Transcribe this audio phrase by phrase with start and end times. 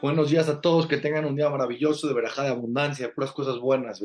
[0.00, 3.32] Buenos días a todos, que tengan un día maravilloso de verajá de abundancia, de puras
[3.32, 4.00] cosas buenas.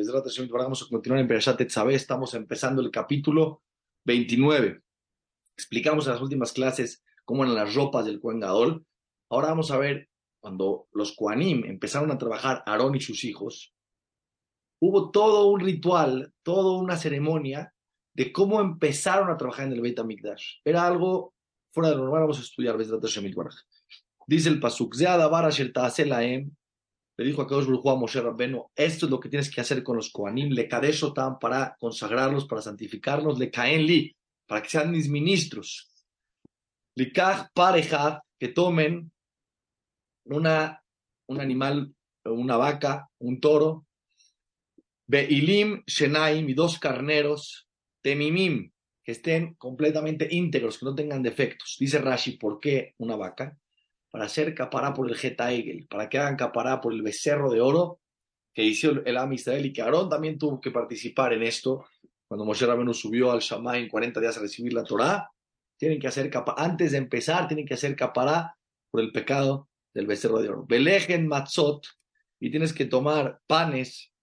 [0.50, 3.62] Vamos a continuar en Perashat Tetzabé, estamos empezando el capítulo
[4.06, 4.82] 29.
[5.56, 8.84] Explicamos en las últimas clases cómo eran las ropas del Kohen Gadol.
[9.30, 10.10] Ahora vamos a ver
[10.40, 13.76] cuando los Koanim empezaron a trabajar, Aarón y sus hijos,
[14.82, 17.72] hubo todo un ritual, toda una ceremonia
[18.16, 20.56] de cómo empezaron a trabajar en el Beit HaMikdash.
[20.66, 21.36] Era algo
[21.72, 23.32] fuera de lo normal, vamos a estudiar Bezrat Hashem
[24.28, 24.96] Dice el Pasuk,
[27.16, 29.84] le dijo a Kadosh Baruj a Moshe Rabbenu, esto es lo que tienes que hacer
[29.84, 34.16] con los Koanim, le Kadeshotam para consagrarlos, para santificarlos, le Kaen Li,
[34.48, 35.92] para que sean mis ministros.
[36.96, 39.12] Likach Parejad, que tomen
[40.26, 40.82] una,
[41.28, 41.94] un animal,
[42.26, 43.86] una vaca, un toro,
[45.06, 47.68] Beilim Shenaim y dos carneros,
[48.02, 48.72] Temimim,
[49.04, 51.76] que estén completamente íntegros, que no tengan defectos.
[51.80, 53.56] Dice Rashi, ¿por qué una vaca?
[54.14, 57.62] Para hacer capará por el Geta Egel, para que hagan capará por el becerro de
[57.62, 58.00] oro
[58.54, 61.84] que hizo el Am Israel y que Aarón también tuvo que participar en esto.
[62.28, 65.32] Cuando Moshe Rabenu subió al Shammai en 40 días a recibir la Torá,
[65.78, 68.56] tienen que hacer capará, antes de empezar, tienen que hacer capará
[68.92, 70.66] por el pecado del becerro de oro.
[70.68, 71.88] Belejen matzot,
[72.40, 74.14] y tienes que tomar panes,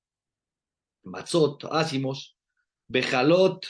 [1.02, 2.36] matzot, ácimos,
[2.86, 3.66] bejalot,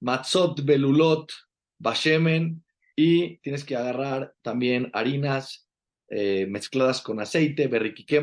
[0.00, 1.30] matzot, belulot,
[1.78, 2.64] bashemen,
[3.00, 5.68] y tienes que agarrar también harinas
[6.08, 8.20] eh, mezcladas con aceite, berriquique.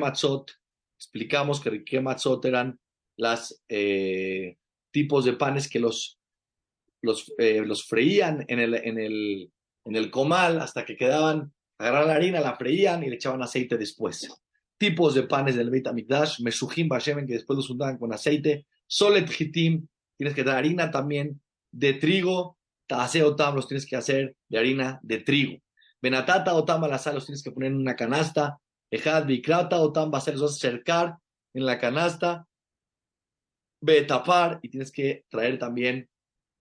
[0.98, 2.04] Explicamos que berriquique
[2.44, 2.78] eran
[3.16, 4.58] los eh,
[4.92, 6.20] tipos de panes que los,
[7.38, 9.50] eh, los freían en el, en, el,
[9.86, 13.78] en el comal hasta que quedaban, agarrar la harina, la freían y le echaban aceite
[13.78, 14.28] después.
[14.78, 19.30] Tipos de panes del Beit HaMikdash, mesujim bashemen, que después los untaban con aceite, solet
[19.40, 21.40] hitim, tienes que dar harina también
[21.72, 25.62] de trigo, Tase los tienes que hacer de harina de trigo.
[26.02, 28.60] Benatata otam sal los tienes que poner en una canasta.
[28.92, 31.18] Ejad bikrata otam vas a los cercar
[31.54, 32.48] en la canasta.
[33.82, 36.10] Betapar y tienes que traer también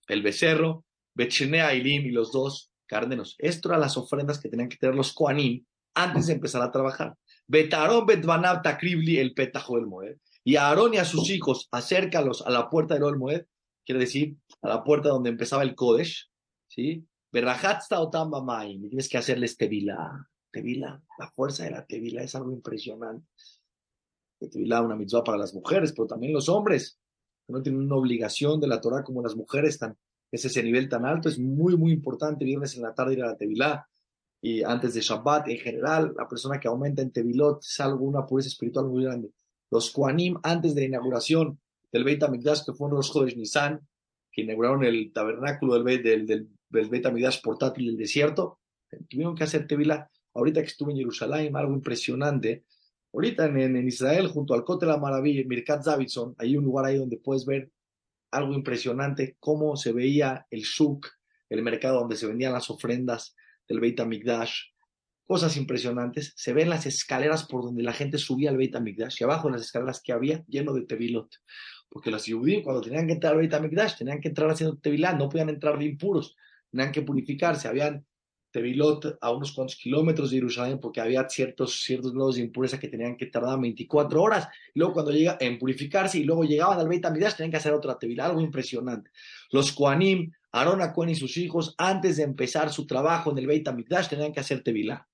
[0.09, 0.85] el becerro.
[1.15, 3.37] Betchenea ilim y los dos cárdenos.
[3.39, 7.15] Esto eran las ofrendas que tenían que tener los koanim antes de empezar a trabajar.
[7.47, 10.17] Betarón betbanav takribli el petajo del moed.
[10.43, 13.47] Y a Aarón y a sus hijos acércalos a la puerta del moed
[13.85, 16.31] quiere decir a la puerta donde empezaba el Kodesh,
[16.69, 17.07] ¿sí?
[17.33, 20.29] y tienes que hacerles tevila.
[20.53, 23.27] Tevila, la fuerza de la tevila es algo impresionante.
[24.39, 26.99] Tevila una mitzvah para las mujeres, pero también los hombres,
[27.45, 29.97] que no tienen una obligación de la Torah como las mujeres, tan,
[30.31, 33.29] es ese nivel tan alto, es muy, muy importante viernes en la tarde ir a
[33.29, 33.89] la tevila.
[34.41, 38.27] Y antes de Shabbat, en general, la persona que aumenta en tevilot es algo, una
[38.27, 39.31] pureza espiritual muy grande.
[39.71, 41.59] Los Kuanim, antes de la inauguración
[41.95, 43.81] del Beit HaMikdash, que fueron los Jodes Nisan,
[44.33, 48.59] que inauguraron el tabernáculo del, del, del, Beit HaMikdash portátil del desierto,
[49.09, 50.11] tuvieron que hacer Tevila.
[50.35, 52.65] Ahorita que estuve en Jerusalén, algo impresionante.
[53.13, 56.87] Ahorita en, en Israel, junto al Cote de la Maravilla, Mirkat Davidson, hay un lugar
[56.87, 57.71] ahí donde puedes ver
[58.33, 61.07] algo impresionante, cómo se veía el shuk,
[61.49, 63.37] el mercado donde se vendían las ofrendas
[63.69, 64.63] del Beit HaMikdash,
[65.29, 66.33] cosas impresionantes.
[66.35, 69.53] Se ven las escaleras por donde la gente subía al Beit HaMikdash y abajo en
[69.53, 71.31] las escaleras que había, lleno de tevilot.
[71.95, 75.13] Porque los judíos cuando tenían que entrar al Beit HaMikdash, tenían que entrar haciendo tevilá,
[75.13, 76.35] no podían entrar de impuros,
[76.69, 77.69] tenían que purificarse.
[77.69, 78.05] Habían
[78.51, 82.89] tevilot a unos cuantos kilómetros de Jerusalén porque había ciertos, ciertos grados de impureza que
[82.89, 84.49] tenían que tardar 24 horas.
[84.75, 87.73] Y luego cuando llega en purificarse y luego llegaban al Beit HaMikdash, tenían que hacer
[87.73, 89.13] otra tevilá, algo impresionante.
[89.53, 93.69] Los Koanim, Aarón Cohen y sus hijos, antes de empezar su trabajo en el Beit
[93.69, 95.07] HaMikdash, tenían que hacer tevilá.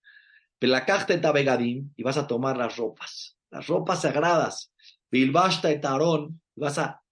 [0.58, 1.60] Pelakachta et
[1.94, 4.72] y vas a tomar las ropas, las ropas sagradas.
[5.10, 7.02] Bilbashta et Aarón, vas a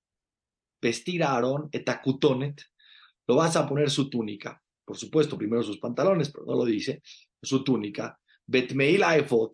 [0.81, 2.61] vestir a Aarón, etacutonet,
[3.27, 4.63] lo vas a poner su túnica.
[4.85, 7.03] Por supuesto, primero sus pantalones, pero no lo dice,
[7.43, 8.19] su túnica.
[8.47, 9.53] Betmeil efod,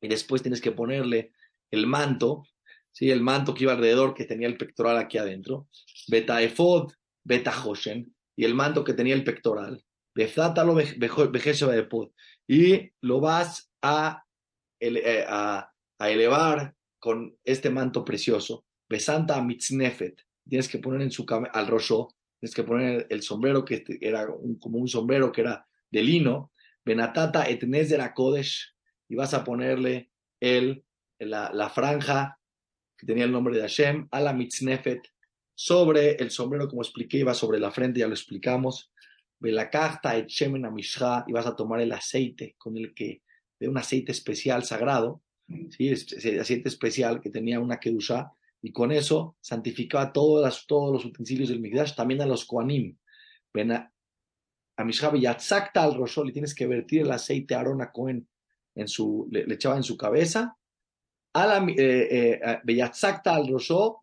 [0.00, 1.32] y después tienes que ponerle
[1.70, 2.42] el manto,
[2.92, 3.10] ¿sí?
[3.10, 5.68] el manto que iba alrededor, que tenía el pectoral aquí adentro.
[6.08, 6.92] Beta efod,
[7.24, 9.82] beta hoshen, y el manto que tenía el pectoral.
[10.14, 11.88] Befátalo de
[12.48, 14.22] y lo vas a,
[14.80, 18.65] eh, a, a elevar con este manto precioso.
[18.88, 20.22] Besanta mitznefet.
[20.48, 24.26] Tienes que poner en su al rosho, tienes que poner el sombrero que era
[24.60, 26.52] como un sombrero que era de lino.
[26.84, 28.74] Benatata etnez de la Kodesh.
[29.08, 30.10] Y vas a ponerle
[30.40, 30.84] el,
[31.18, 32.38] la, la franja
[32.96, 35.02] que tenía el nombre de Hashem, a la mitznefet,
[35.54, 38.92] sobre el sombrero, como expliqué, iba sobre la frente, ya lo explicamos.
[39.38, 43.22] Velakachta et shemen amishra, y vas a tomar el aceite con el que,
[43.58, 45.22] de un aceite especial sagrado,
[45.70, 45.90] ¿sí?
[45.90, 48.32] aceite especial que tenía una kedusha,
[48.66, 52.98] y con eso santificaba todos los utensilios del Migdash, también a los Koanim.
[53.54, 58.26] Ven a Mishab y al Rosol, y tienes que vertir el aceite a Arona Cohen
[58.74, 60.58] en su, le, echaba en su cabeza,
[61.32, 62.82] a eh, eh,
[63.24, 64.00] al rosó,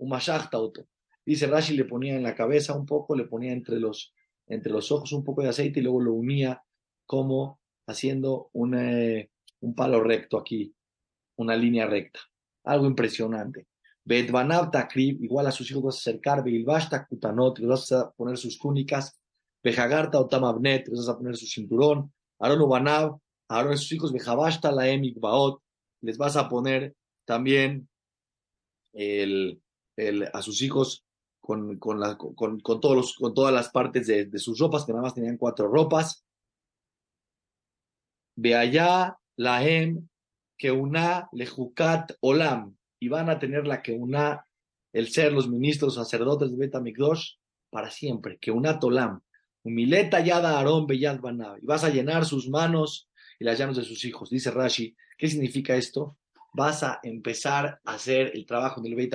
[0.53, 0.87] auto.
[1.25, 4.13] Dice Rashi le ponía en la cabeza un poco, le ponía entre los,
[4.47, 6.63] entre los ojos un poco de aceite y luego lo unía
[7.05, 9.29] como haciendo un, eh,
[9.59, 10.73] un palo recto aquí,
[11.35, 12.21] una línea recta.
[12.63, 13.67] Algo impresionante.
[14.05, 18.37] Bedvanav Takrib, igual a sus hijos vas a acercar, Beilbashta Kutanot, les vas a poner
[18.37, 19.17] sus túnicas,
[19.63, 25.19] Bejagarta Otamabnet, les vas a poner su cinturón, Aaron Ubanav, Aaron sus hijos, Bejabashta Laemik
[25.19, 25.61] Baot,
[26.01, 26.95] les vas a poner
[27.25, 27.87] también
[28.91, 29.61] el,
[29.95, 31.05] el, a sus hijos
[31.39, 34.85] con, con, la, con, con, todos los, con todas las partes de, de, sus ropas,
[34.85, 36.25] que nada más tenían cuatro ropas.
[38.35, 40.09] Ve allá, Laem,
[40.57, 44.45] que una lejucat olam, y van a tener la que una,
[44.93, 47.33] el ser los ministros, sacerdotes de Betamikdosh,
[47.69, 49.19] para siempre, que una tolam,
[49.61, 53.09] humileta yada Aarón beyad banab, y vas a llenar sus manos
[53.41, 54.29] y las manos de sus hijos.
[54.29, 56.17] Dice Rashi, ¿qué significa esto?
[56.53, 59.13] Vas a empezar a hacer el trabajo en el Beit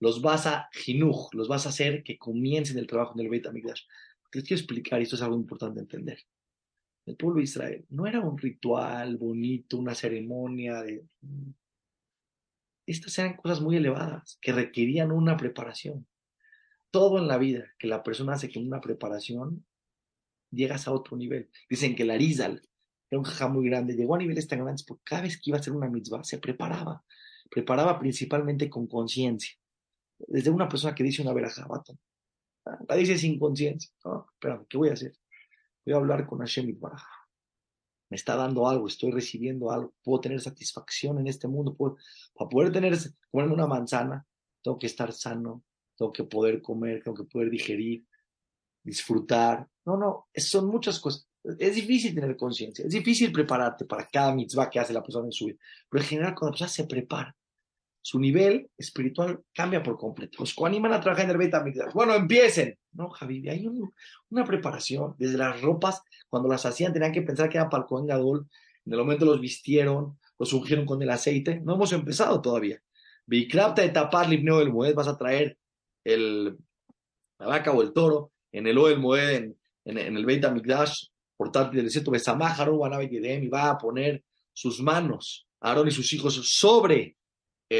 [0.00, 3.46] los vas a jinuj, los vas a hacer que comiencen el trabajo en el Beit
[3.46, 3.80] HaMikdash.
[4.34, 6.18] Les quiero explicar, y esto es algo importante entender.
[7.06, 11.04] El pueblo de Israel no era un ritual bonito, una ceremonia de
[12.86, 16.06] estas eran cosas muy elevadas que requerían una preparación.
[16.90, 19.66] Todo en la vida que la persona hace con una preparación,
[20.50, 21.50] llegas a otro nivel.
[21.68, 22.62] Dicen que la Arizal
[23.10, 25.58] era un jaja muy grande, llegó a niveles tan grandes porque cada vez que iba
[25.58, 27.04] a hacer una mitzvah se preparaba.
[27.50, 29.54] Preparaba principalmente con conciencia.
[30.18, 31.66] Desde una persona que dice una veraja,
[32.88, 33.90] la dice sin conciencia.
[34.04, 34.26] No,
[34.68, 35.12] ¿qué voy a hacer?
[35.84, 37.23] Voy a hablar con Hashem Itbaraj
[38.14, 42.96] está dando algo, estoy recibiendo algo, puedo tener satisfacción en este mundo, para poder tener,
[43.30, 44.26] comerme una manzana,
[44.62, 45.62] tengo que estar sano,
[45.96, 48.04] tengo que poder comer, tengo que poder digerir,
[48.82, 49.68] disfrutar.
[49.84, 51.28] No, no, son muchas cosas.
[51.58, 55.32] Es difícil tener conciencia, es difícil prepararte para cada mitzvah que hace la persona en
[55.32, 55.58] su vida,
[55.90, 57.36] pero en general cuando la persona se prepara,
[58.04, 60.36] su nivel espiritual cambia por completo.
[60.40, 61.54] Los animan a trabajar en el Beit
[61.94, 62.76] Bueno, empiecen.
[62.92, 63.66] No, Javi, hay
[64.28, 65.14] una preparación.
[65.16, 68.46] Desde las ropas, cuando las hacían, tenían que pensar que era para el Cohen Gadol.
[68.84, 71.60] En el momento los vistieron, los ungieron con el aceite.
[71.60, 72.78] No hemos empezado todavía.
[73.24, 75.56] Bikrapta de tapar libneo del Moed, vas a traer
[76.04, 76.58] el,
[77.38, 79.56] la vaca o el toro en el Oel Moed, en,
[79.86, 81.06] en, el Beit Amikdash,
[81.38, 82.54] por tanto, del desierto, Besamah,
[83.02, 84.22] y va a poner
[84.52, 87.16] sus manos, Aarón y sus hijos, sobre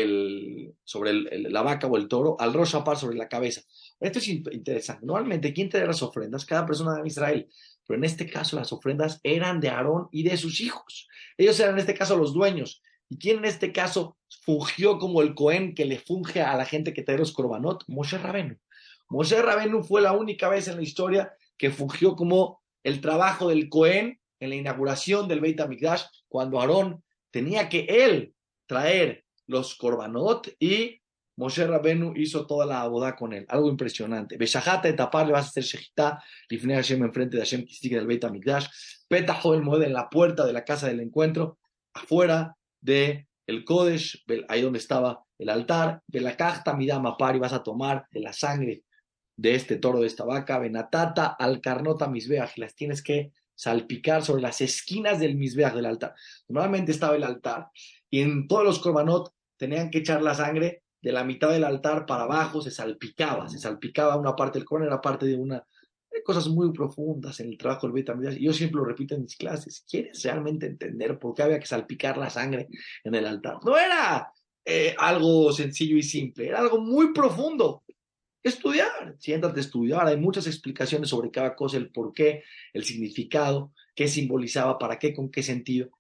[0.03, 3.63] el, sobre la vaca o el toro, al Roshapar sobre la cabeza.
[4.01, 5.07] Esto es interesante.
[5.07, 6.45] Normalmente, ¿quién trae las ofrendas?
[6.45, 7.49] Cada persona de Israel.
[7.87, 11.09] Pero en este caso, las ofrendas eran de Aarón y de sus hijos.
[11.37, 12.83] Ellos eran en este caso los dueños.
[13.09, 16.95] ¿Y quién en este caso fungió como el Cohen que le funge a la gente
[16.95, 17.85] que trae los Corbanot?
[17.89, 18.57] Moshe Rabenu.
[19.09, 23.69] Moshe Rabenu fue la única vez en la historia que fungió como el trabajo del
[23.69, 28.35] Cohen en la inauguración del Beit HaMikdash, cuando Aarón tenía que él
[28.67, 31.01] traer los Korbanot y
[31.37, 33.45] Moshe Rabenu hizo toda la boda con él.
[33.49, 34.37] Algo impresionante.
[34.37, 38.07] Beshahata de tapar le vas a hacer Shechita, Lifnei Hashem enfrente de Hashem Kistik del
[38.07, 38.67] Beit HaMikdash.
[39.09, 41.59] Petajo el Moed en la puerta de la casa del encuentro,
[41.93, 46.03] afuera de el Kodesh, ahí donde estaba el altar.
[46.07, 48.85] Belakachta Midama Pari, vas a tomar de la sangre
[49.37, 50.59] de este toro, de esta vaca.
[50.59, 56.15] Benatata al Carnota Misbeach, las tienes que salpicar sobre las esquinas del Misbeach del altar.
[56.49, 57.69] Normalmente estaba el altar
[58.09, 62.07] y en todos los Korbanot tenían que echar la sangre de la mitad del altar
[62.07, 65.65] para abajo, se salpicaba, se salpicaba una parte del Korban, era parte de una
[66.15, 68.39] hay cosas muy profundas en el trabajo del Betamigdash.
[68.39, 69.85] Yo siempre lo repito en mis clases.
[69.89, 72.69] ¿Quieres realmente entender por qué había que salpicar la sangre
[73.03, 73.57] en el altar?
[73.65, 74.33] No era
[74.65, 77.83] eh, algo sencillo y simple, era algo muy profundo.
[78.43, 80.07] Estudiar, siéntate a estudiar.
[80.07, 85.15] Hay muchas explicaciones sobre cada cosa, el por qué, el significado, qué simbolizaba, para qué,
[85.15, 85.91] con qué sentido.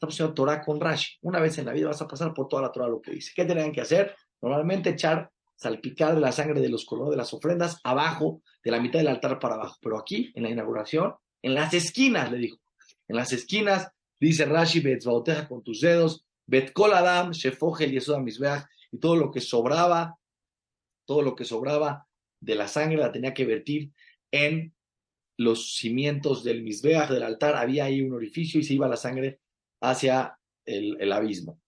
[0.00, 1.18] Estamos haciendo Torah con Rashi.
[1.20, 3.32] Una vez en la vida vas a pasar por toda la Torah lo que dice.
[3.36, 4.16] ¿Qué tenían que hacer?
[4.40, 8.80] Normalmente echar, salpicar de la sangre de los colores de las ofrendas abajo, de la
[8.80, 9.76] mitad del altar para abajo.
[9.82, 12.56] Pero aquí, en la inauguración, en las esquinas, le dijo.
[13.08, 19.00] En las esquinas, dice Rashi, Betzbaoteja con tus dedos, Betkol Adam, Shefogel Yesuda Misbeach, y
[19.00, 20.16] todo lo que sobraba,
[21.04, 22.06] todo lo que sobraba
[22.40, 23.92] de la sangre la tenía que vertir
[24.30, 24.72] en
[25.36, 27.56] los cimientos del Misbeach, del altar.
[27.56, 29.40] Había ahí un orificio y se iba la sangre
[29.80, 31.60] hacia el, el abismo.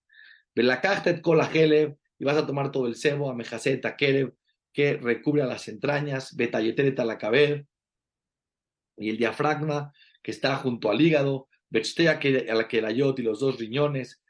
[2.19, 4.35] y vas a tomar todo el sebo, amejaceta, kerev,
[4.73, 6.35] que recubre a las entrañas,
[7.05, 7.65] la cabeza,
[8.97, 9.93] y el diafragma
[10.23, 14.23] que está junto al hígado, bechtea que la que yot y los dos riñones,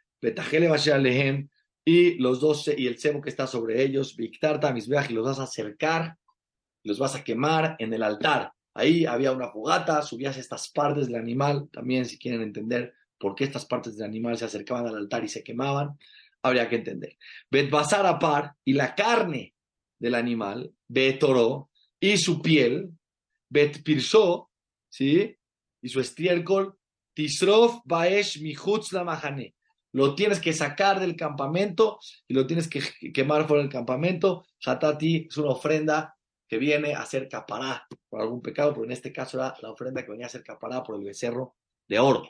[1.84, 5.40] y los dos y el sebo que está sobre ellos, victarta mis y los vas
[5.40, 6.16] a acercar,
[6.84, 8.52] los vas a quemar en el altar.
[8.74, 13.44] Ahí había una fogata, subías estas partes del animal, también si quieren entender por qué
[13.44, 15.96] estas partes del animal se acercaban al altar y se quemaban,
[16.42, 17.16] habría que entender.
[17.48, 19.54] Bet basar par y la carne
[20.00, 22.90] del animal, betoro y su piel,
[23.48, 24.50] bet pirso,
[24.88, 25.36] ¿sí?
[25.80, 26.76] Y su estiércol,
[27.14, 29.54] tisrof baesh michutz la mahane.
[29.92, 34.44] Lo tienes que sacar del campamento y lo tienes que quemar fuera del campamento.
[34.66, 36.16] Hatati es una ofrenda
[36.48, 40.04] que viene a ser capará por algún pecado, pero en este caso era la ofrenda
[40.04, 41.54] que venía a ser capará por el becerro
[41.86, 42.28] de oro.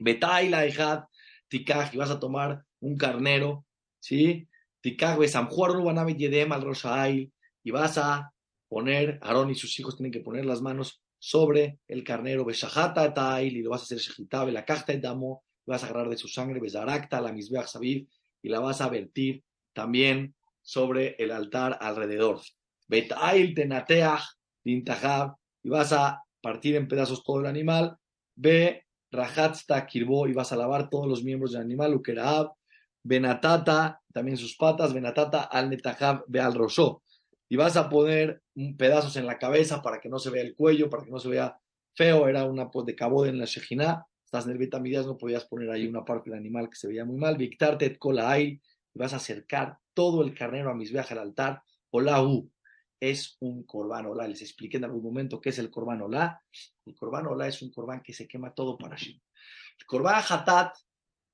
[0.00, 1.04] Betai la hijad,
[1.48, 3.66] tikaj, y vas a tomar un carnero,
[4.00, 4.48] ¿sí?
[4.80, 7.30] Tikaj, besamjuar rubanabe yedem al roshail,
[7.62, 8.32] y vas a
[8.68, 13.58] poner, Aarón y sus hijos tienen que poner las manos sobre el carnero, beshahata tail,
[13.58, 16.28] y lo vas a hacer shechitabe, la cajta de damo, vas a agarrar de su
[16.28, 18.08] sangre, besarakta, la misbeach sabid,
[18.40, 22.40] y la vas a vertir también sobre el altar alrededor.
[22.88, 24.22] Betail tenateach
[24.64, 27.98] dintajab, y vas a partir en pedazos todo el animal.
[28.34, 31.94] Ve rajatzta kirbo, y vas a lavar todos los miembros del animal.
[31.94, 32.52] Ukeraab,
[33.02, 37.02] benatata, también sus patas, benatata al netajab, ve al rosó.
[37.48, 38.42] Y vas a poner
[38.78, 41.28] pedazos en la cabeza para que no se vea el cuello, para que no se
[41.28, 41.58] vea
[41.94, 42.28] feo.
[42.28, 43.46] Era una pues, de cabo en la
[44.32, 47.16] en el Betamidas, no podías poner ahí una parte del animal que se veía muy
[47.16, 47.36] mal.
[47.36, 47.98] Victarte et
[48.38, 51.62] y vas a acercar todo el carnero a mis viajes al altar.
[51.90, 52.48] Olahu,
[53.00, 54.28] es un corbán olá.
[54.28, 56.42] Les expliqué en algún momento qué es el corbán olá.
[56.84, 59.18] El corbán olá es un corbán que se quema todo para Hashem.
[59.78, 60.76] El corbán hatat,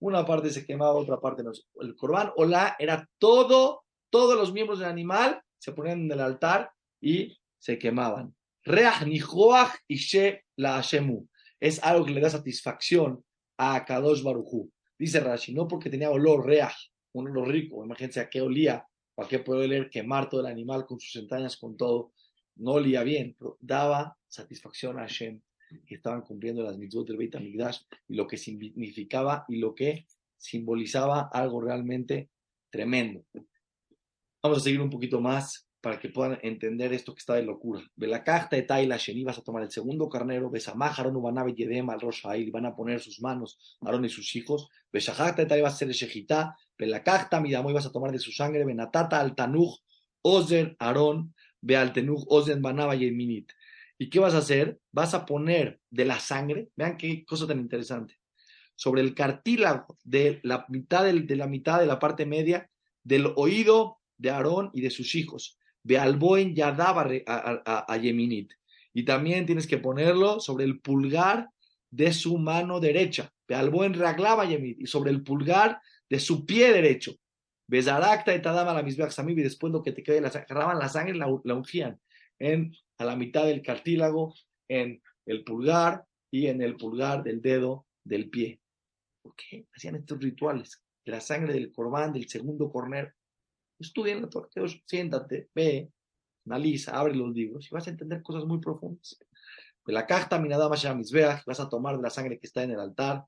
[0.00, 1.50] una parte se quemaba, otra parte no.
[1.80, 6.70] El corbán olá era todo, todos los miembros del animal se ponían en el altar
[7.00, 8.35] y se quemaban.
[8.64, 11.26] Reach nijoach ishe la Hashemu.
[11.58, 13.25] Es algo que le da satisfacción
[13.58, 14.70] a Kadosh Baruchu.
[14.99, 19.28] Dice Rashi, no porque tenía olor reach, un olor rico, imagínense a qué olía ¿Para
[19.28, 22.12] qué puede leer quemar todo el animal con sus entrañas, con todo?
[22.56, 25.40] No olía bien, pero daba satisfacción a Hashem
[25.87, 30.06] que estaban cumpliendo las mitzvot del Beit HaMikdash y lo que significaba y lo que
[30.37, 32.30] simbolizaba algo realmente
[32.70, 33.25] tremendo.
[34.42, 37.81] Vamos a seguir un poquito más para que puedan entender esto que está de locura.
[37.95, 41.55] Ve la carta de Taila Sheni, vas a tomar el segundo carnero, Besamah, Harón, Ubanabe,
[41.55, 44.69] Yedem, al Rosh y van a poner sus manos, Aarón y sus hijos.
[44.93, 49.21] Beshahat de va a el Shejitá, Belakachta, Midamoy, vas a tomar de su sangre, Benatata,
[49.21, 49.76] Altanuj,
[50.23, 53.52] Ozer, Aarón, Bealtenuj, Ozen, Banaba, Yeminit.
[53.97, 54.81] ¿Y qué vas a hacer?
[54.90, 58.19] Vas a poner de la sangre, vean qué cosa tan interesante,
[58.75, 62.69] sobre el cartílago de la mitad de la mitad de la parte media
[63.05, 68.52] del oído de Aarón y de sus hijos Bealboen Yadaba a, a, Yeminit.
[68.93, 71.50] Y también tienes que ponerlo sobre el pulgar
[71.90, 73.33] de su mano derecha.
[73.47, 74.81] Bealboen Raglaba Yeminit.
[74.81, 77.14] Y sobre el pulgar de su pie derecho.
[77.69, 81.55] Besarakta y Tadama la y después lo que te quede, agarraban la sangre, la, la
[81.55, 82.00] ungían
[82.38, 84.35] en, a la mitad del cartílago,
[84.69, 88.61] en el pulgar y en el pulgar del dedo del pie.
[89.23, 90.83] ¿Por qué hacían estos rituales?
[91.05, 93.14] La sangre del corbán, del segundo corner,
[93.78, 94.49] Estudia la Torah,
[94.85, 95.90] siéntate, ve,
[96.47, 99.18] analiza, abre los libros y vas a entender cosas muy profundas.
[99.87, 103.25] De la carta minada vas a tomar de la sangre que está en el altar,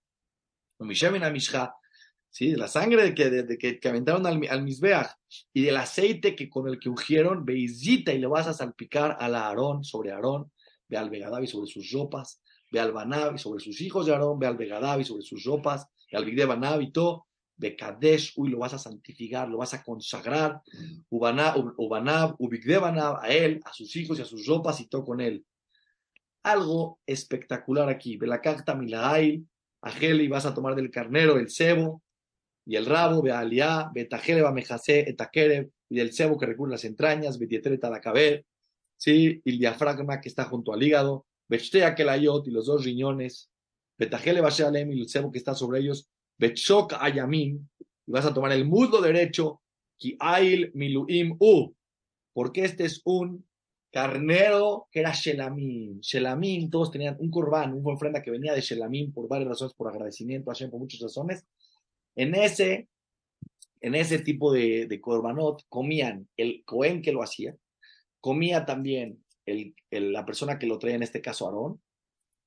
[2.31, 2.51] ¿sí?
[2.51, 5.11] de la sangre que, de, que, que, aventaron al, al misbeach
[5.53, 9.35] y del aceite que con el que ungieron, veisita y le vas a salpicar al
[9.35, 10.51] Aarón, sobre Aarón,
[10.89, 14.47] ve al Begadavi sobre sus ropas, ve al Banavi sobre sus hijos de Aarón, ve
[14.47, 16.49] al Begadavi sobre sus ropas, ve al Bigde
[16.83, 17.28] y todo,
[17.59, 20.63] Bekadesh, uy, lo vas a santificar, lo vas a consagrar,
[21.11, 25.45] Ubanab, Ubigdebanab, a él, a sus hijos y a sus ropas y todo con él.
[26.45, 28.17] Algo espectacular aquí.
[28.17, 29.47] Belakakta Milail,
[29.83, 32.03] a y vas a tomar del carnero el cebo
[32.65, 37.89] y el rabo, Bealiá, Betajele, Bamejase, Etakereb, y del cebo que recubre las entrañas, Betietreta
[37.89, 38.45] la cabeza,
[38.97, 39.41] ¿sí?
[39.45, 43.51] y el diafragma que está junto al hígado, Bechtea Kelayot y los dos riñones,
[43.97, 47.69] Betajele, Bashalem y el cebo que está sobre ellos, Betshok Ayamin,
[48.07, 49.61] y vas a tomar el muslo derecho,
[49.99, 51.75] Kiail Miluim U,
[52.33, 53.45] porque este es un
[53.91, 56.01] carnero que era Shelamim.
[56.01, 59.89] Shelamim, todos tenían un corbán, una ofrenda que venía de Shelamim por varias razones, por
[59.89, 61.45] agradecimiento a Hashem, por muchas razones.
[62.15, 62.89] En ese,
[63.81, 67.57] en ese tipo de, de corbanot comían el Cohen que lo hacía,
[68.21, 71.81] comía también el, la persona que lo traía, en este caso Aarón,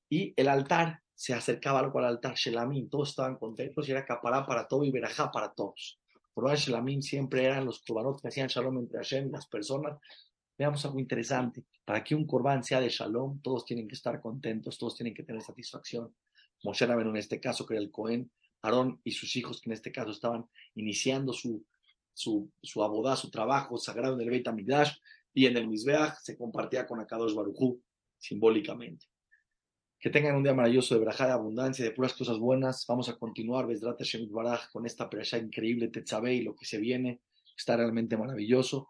[0.08, 4.44] y el altar se acercaba algo al altar Shelamim, todos estaban contentos y era capará
[4.44, 6.00] para todo y verajá para todos.
[6.34, 10.00] Lo Shelamim siempre eran los corbanos que hacían shalom entre Hashem las personas.
[10.58, 11.64] Veamos algo interesante.
[11.84, 15.22] Para que un corbán sea de shalom, todos tienen que estar contentos, todos tienen que
[15.22, 16.12] tener satisfacción.
[16.64, 18.28] Moshe Rabenu en este caso, que era el Cohen,
[18.62, 21.64] Aarón y sus hijos, que en este caso estaban iniciando su,
[22.12, 24.90] su, su abodá, su trabajo sagrado en el Beit HaMikdash,
[25.32, 27.80] y en el Mizbeach se compartía con Akadosh Baruchú
[28.18, 29.11] simbólicamente.
[30.02, 32.84] Que tengan un día maravilloso de brajá, de abundancia, de puras cosas buenas.
[32.88, 36.78] Vamos a continuar, Besdrat Hashem Baraj, con esta perashá increíble, Tetzabé, y lo que se
[36.78, 37.20] viene.
[37.56, 38.88] Está realmente maravilloso.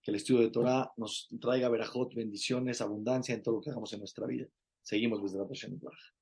[0.00, 3.92] Que el estudio de Torah nos traiga verajot, bendiciones, abundancia en todo lo que hagamos
[3.92, 4.46] en nuestra vida.
[4.80, 6.13] Seguimos, Besdrat Hashem Baraj.